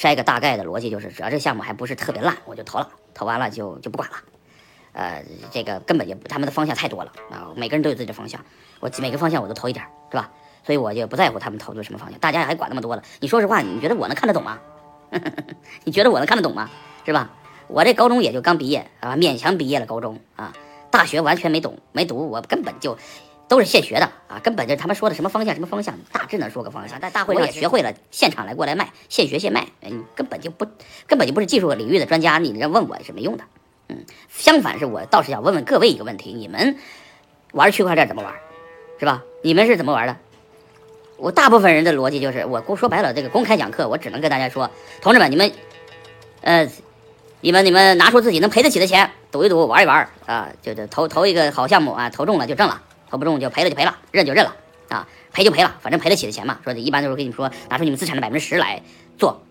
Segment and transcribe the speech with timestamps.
[0.00, 4.16] 筛个大概的逻辑，就是只要这项目还不是特别烂，我就投了，投完了就就不管了。
[4.92, 8.42] 呃，这个根本就他们的方向太多了啊，每个人都有自己的方向，
[8.80, 10.30] 我每个方向我都投一点，是吧？
[10.64, 13.02] 所以我就不在乎他们投的什么方向，大家还管那么多了。
[13.20, 14.58] 你说实话，你觉得我能看得懂吗？
[15.84, 16.70] 你觉得我能看得懂吗？
[17.04, 17.30] 是吧？
[17.68, 20.54] 我这高中也就刚毕业啊，勉强毕业了高中啊，
[20.90, 22.96] 大学完全没懂没读，我根本就
[23.50, 27.00] 都是现学的啊，根本就他们说的什么方向什么方向，大致能说个方向。
[27.02, 30.64] 但大会上也学会了，现场来过来卖，现学现卖，你根本就不
[31.08, 33.42] 根本就不是技术领域的专家，你这问我是没用的。
[33.88, 36.76] 嗯，相反是我倒是想问问各位一个问题：你们
[37.52, 38.32] 玩区块链怎么玩，
[39.00, 39.24] 是吧？
[39.42, 40.16] 你们是怎么玩的？
[41.16, 44.70] 我大部分人的逻辑就是，我说白了，这个公开讲课，我只能跟大家说，
[45.02, 45.52] 同志们，你们，
[46.42, 46.70] 呃，
[47.40, 52.80] 你们你们拿出自己能赔得起的钱，赌一赌，玩一玩啊，就就投投一个好项目啊，投中了就挣了，
[53.10, 54.56] 投不中就赔了就赔了，认就认了
[54.88, 56.60] 啊，赔就赔了，反正赔得起的钱嘛。
[56.62, 58.82] 说的一般都是跟你们说，拿出你们资产的百分之十来
[59.18, 59.42] 做，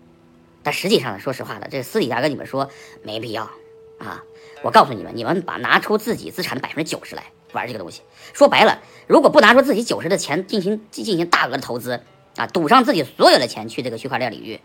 [0.62, 2.70] 但实际上呢，说实话的，这私底下跟你们说
[3.02, 3.50] 没必要
[3.98, 4.22] 啊。
[4.62, 8.02] 我告诉你们，你们把拿出自己资产的百分之九十来玩这个东西。
[8.32, 12.00] 说白了，如果不拿出自己九十的钱进行进行大额的投资
[12.36, 14.60] 啊，赌上自己所有的钱去这个区块链领域，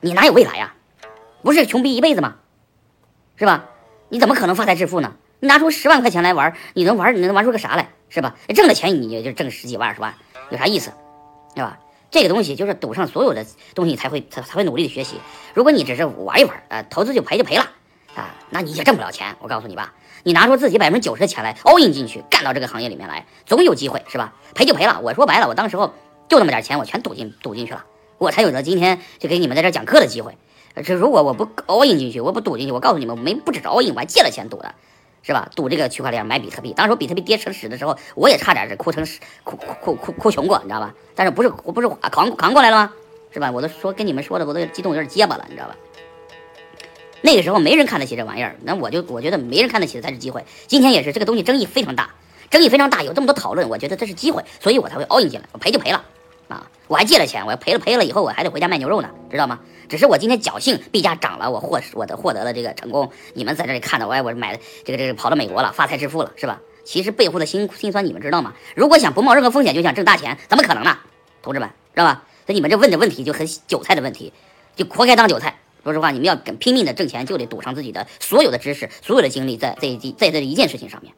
[0.00, 0.74] 你哪有未来呀？
[1.42, 2.36] 不是穷逼一辈子吗？
[3.36, 3.66] 是吧？
[4.08, 5.16] 你怎么可能发财致富呢？
[5.40, 7.90] 拿出十万块钱来玩，你能玩你能玩出个啥来？
[8.08, 8.36] 是吧？
[8.54, 10.14] 挣的钱你也就挣十几万二十万，
[10.50, 10.92] 有啥意思？
[11.54, 11.78] 对吧？
[12.10, 13.44] 这个东西就是赌上所有的
[13.74, 15.20] 东西，你才会才才会努力的学习。
[15.54, 17.68] 如果你只是玩一玩啊，投资就赔就赔了。
[18.14, 19.36] 啊，那你也挣不了钱。
[19.40, 19.92] 我告诉你吧，
[20.24, 24.32] 你拿出自己百分之九十的钱来 all in 进去，干到这个行业里面来，总有机会，是吧？
[24.54, 25.00] 赔就赔了。
[25.02, 25.92] 我说白了，我当时候
[26.28, 27.84] 就那么点钱，我全赌进赌进去了，
[28.16, 30.36] 我才有了今天就给你们在这讲课的机会。
[30.82, 34.74] 这如果我不 all in 进去，我不赌进去，我告诉你们，没不止 all in，我还借了钱赌的，
[35.22, 35.48] 是吧？
[35.54, 36.72] 赌这个区块链买比特币。
[36.72, 40.94] 当时比特币跌成屎的时候，我也差点是哭成屎，哭哭哭哭穷过，你知道吧？
[41.14, 42.92] 但是不是我不是扛扛过来了吗？
[43.32, 43.50] 是吧？
[43.50, 45.76] 我都说跟你们说的，我都激动有点结巴了，你知道吧？
[47.20, 50.44] 那个时候没人看得起这玩意儿，那我就我觉得没人看得起的才是机会。
[50.66, 52.10] 今天也是这个东西争议非常大，
[52.48, 55.46] 争议非常大，有这么多讨论，我觉得这是机会，所以我才会 all in 进来。
[55.52, 56.04] 我赔就赔了
[56.48, 59.60] 啊，我还借了钱，我赔了赔了以后我还得回家卖牛肉呢，知道吗？
[59.88, 63.10] 只是我今天侥幸币价涨了，我获我的获得了这个成功。
[63.34, 66.60] 你们在这里看到我，我买这个这个跑到美国了，发财致富了，是吧？
[66.84, 68.54] 其实背后的辛辛酸你们知道吗？
[68.74, 70.98] 如果想不冒任何风险就想挣大钱，怎么可能呢？
[71.42, 72.24] 同志们，知道吧？
[72.46, 74.32] 所以你们这问的问题就很韭菜的问题，
[74.74, 75.58] 就活该当韭菜。
[75.84, 81.12] 说实话，你们要拼命的挣钱，就得赌上自己的所有的知识、所有的精力在这一在这一件事情上面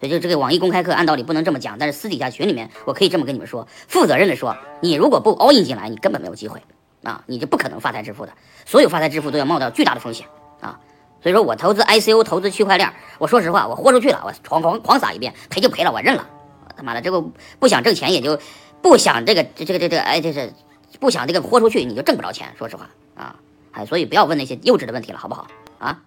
[0.00, 0.02] 啊。
[0.02, 6.62] 所以就这个网易公开课，按道理不能这么讲，但是私底下群里面，我可以这么跟你们说，负责任的说，你如果不 all in 进来，你根本没有机会
[7.02, 8.32] 啊，你就不可能发财致富的。
[8.64, 10.26] 所有发财致富都要冒到巨大的风险
[10.60, 10.80] 啊。
[11.22, 16.26] 所以说我投资 ICO，投资区块链，我说实话，我豁出去了，我狂狂狂撒一遍，赔就赔了，我认了。
[16.74, 17.22] 他妈的，这个
[17.58, 18.40] 不想挣钱，也就
[18.80, 20.50] 不想这个这这个这个哎，这是
[20.98, 22.48] 不想这个豁出去，你就挣不着钱。
[22.56, 23.36] 说实话啊。
[23.72, 25.46] 哎，所以不要问那些幼稚的问题了，好不好？
[25.78, 26.00] 啊。